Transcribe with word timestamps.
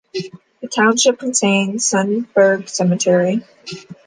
The 0.61 0.67
township 0.67 1.19
contains 1.19 1.87
Sundberg 1.87 2.67
Cemetery. 2.67 3.43